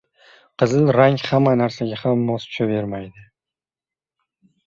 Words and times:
•Qizil 0.61 0.87
rang 0.95 1.19
hamma 1.25 1.53
narsaga 1.59 1.99
ham 2.05 2.25
mos 2.29 2.47
tushavermaydi. 2.49 3.27